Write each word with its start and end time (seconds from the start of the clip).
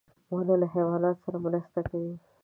•ونه 0.33 0.55
له 0.61 0.67
حیواناتو 0.73 1.21
سره 1.25 1.37
مرسته 1.45 1.79
کوي. 1.89 2.13